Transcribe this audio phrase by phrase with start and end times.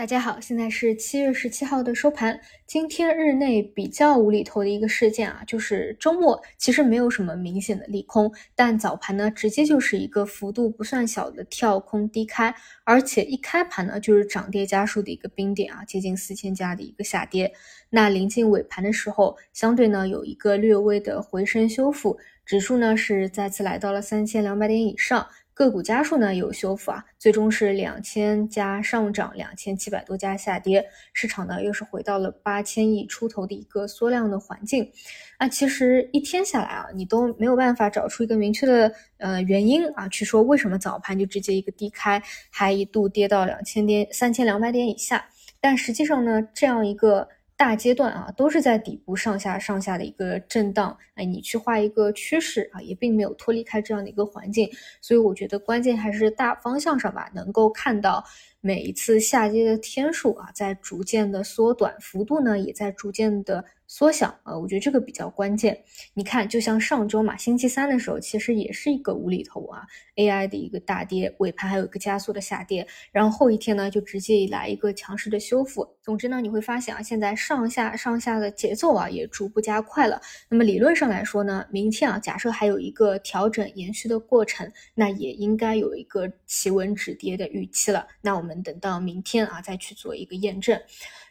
[0.00, 2.40] 大家好，现在是七月十七号的收盘。
[2.66, 17.52] 今天日内比较无厘头的一个事件啊，就是周末其实没有什么明显的利空，但早盘呢直接就是一个幅度不算小的跳空低开，而且一开盘呢就是涨跌家数的一个冰点啊，接近四千家的一个下跌。
[17.90, 25.26] 那临近尾盘的时候，相对呢有一个略微的回升修复，指数呢是再次来到了三千两百点以上。
[25.60, 30.82] 个股家数呢有修复啊，最终是两千家上涨，两千七百多家下跌，
[31.12, 34.90] 市场呢又是回到了八千亿出头的一个缩量的环境。
[35.38, 45.26] 那其实一天下来啊，你都没有办法找出一个明确的呃原因啊，去说为什么早盘就直接一个低开，还一度跌到两千点三千两百点以下。
[45.60, 47.28] 但实际上呢，这样一个。
[47.60, 54.66] 大阶段啊，都是在底部上下上下的一个震荡，哎，你去画一个趋势啊，也并没有脱离开这样的一个环境，
[55.02, 58.24] 所以我觉得关键还是大方向上吧，能够看到。
[58.62, 65.76] 每一次下跌的天数啊，在逐渐的缩短，幅度呢也在逐渐的缩小啊，我觉得这个比较关键。
[66.14, 69.82] 你看，就像上周嘛，星期三的时候，其实也是一个无厘头啊
[70.14, 75.84] ，AI 的一个大跌，尾盘还有一个加速的下跌，然后后一天呢就直接以来一个强势的修复。
[76.00, 80.20] 总之呢，你会发现啊，现在上下上下的节奏啊也逐步加快了。
[80.48, 88.06] 那么理论上来说呢，明天啊，假设还有一个调整延续的过程，那也应该有一个企稳止跌的预期了。
[88.22, 88.60] 那我们。
[88.62, 90.78] 等到明天啊，再去做一个验证。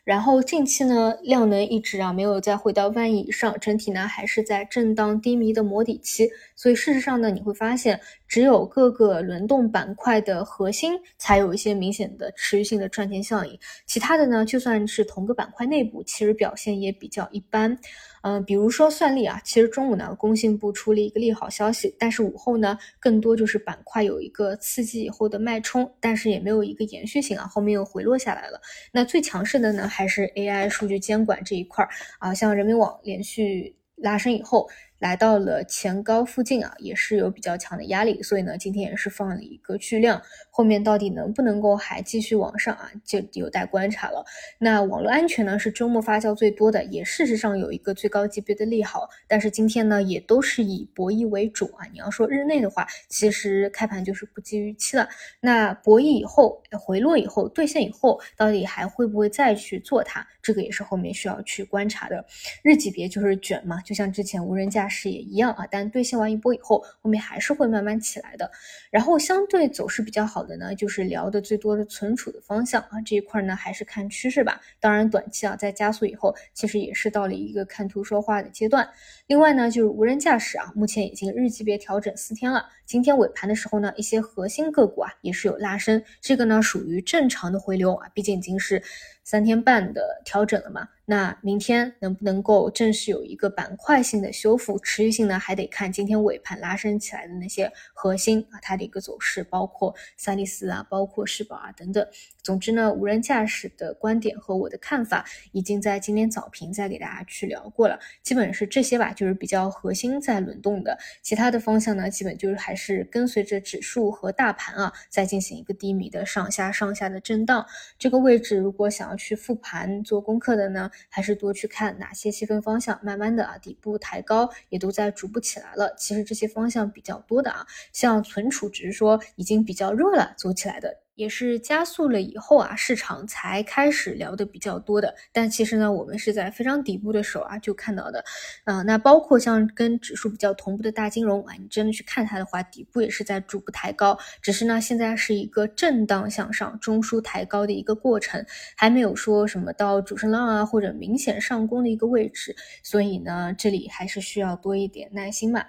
[0.04, 6.28] 然后近期呢，量能一直啊没有在再回到万亿以上，整体呢还是在震荡低迷的磨底期。
[6.56, 17.78] 所以事实上呢，你会发现，只有各个轮动板块的核心才有一些明显的持续性的赚钱效应，其他的呢，就算是同个板块内部，其实表现也比较一般。
[18.22, 28.62] 嗯，比如说算力啊，其实中午呢，工信部出了一个利好消息，但是午后呢，更多就是板块有一个刺激以后的脉冲，但是也没有一个延续性啊，后面又回落下来了。
[28.92, 34.70] 那最强势的呢，还是 AI 数据监管这一块儿啊，像人民网连续拉升以后。
[35.00, 44.24] 来到了前高附近啊，也是有比较强的压力，所以呢，今天也是放了一个巨量，后面到底能不能够还继续往上啊，就有待观察了。
[44.60, 51.88] 那网络安全呢，是周末发酵最多的，也事实上有一个最高级别的利好，但是今天呢，也都是以博弈为主啊。
[51.94, 55.08] 你要说日内的话，其实开盘就是不及预期了。
[55.40, 60.28] 那博弈以后回落以后兑现以后，到底还会不会再去做它？
[60.42, 62.26] 这个也是后面需要去观察的。
[62.64, 68.52] 日级别就是卷嘛，就像之前无人驾是也一样啊，但兑现完一波以后，后面还是会慢慢起来的。
[68.92, 74.60] 然后相对走势比较好的呢，就是聊的最多的存储的方向啊，这一块呢还是看趋势吧。
[74.80, 78.90] 当然短期啊，在加速以后，其实也是到了一个看图说话的阶段。
[79.28, 82.66] 另外呢，就是无人驾驶啊，目前已经日级别调整四天了。
[82.86, 88.82] 今天尾盘的时候呢，一些核心个股啊也是有拉升，这个呢属于正常的回流啊，毕竟已经是
[89.30, 90.88] 三天半的调整了嘛。
[91.06, 95.40] 那明天能不能够正式有一个板块性的修复，持续性呢？
[95.40, 102.08] 还得看今天尾盘拉升起来的那些核心啊，它的一个走势，包括赛力斯啊，包括世宝啊等等。
[102.44, 110.98] 总之呢，无人驾驶的观点和我的看法已经在今天早评再给大家去聊过了，基本是这些吧，就是比较核心在轮动的。
[111.24, 117.66] 其他的方向呢，基本就是还是跟随着指数和大盘啊，在进行一个低迷的上下上下的震荡。
[117.98, 120.90] 这个位置如果想要去复盘做功课的呢？
[121.10, 125.94] 还是多去看哪些细分方向，慢慢的啊，底部抬高也都在逐步起来了。
[125.98, 131.04] 其实这些方向比较多的啊，像存储只是说已经比较热了，走起来的。
[131.20, 135.14] 也是加速了以后啊，市场才开始聊的比较多的。
[135.34, 138.24] 但其实呢，我们是在非常底部的时候啊就看到的。
[138.64, 144.18] 啊，那包括像跟指数比较同步的大金融啊，你真的去看它的话，底部也是在逐步抬高。
[144.42, 148.46] 只是呢，现在是一个震荡向上、中枢抬高的一个过程，
[148.78, 152.56] 还没有说什么到主升浪啊或者明显上攻的一个位置。
[152.82, 155.66] 所以呢，这里还是需要多一点耐心嘛。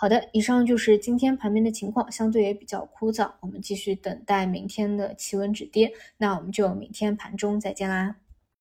[0.00, 8.14] 好的，以上就是今天盘面的情况，相对也比较枯燥，我们继续等待明天的气温止跌，那我们就明天盘中再见啦。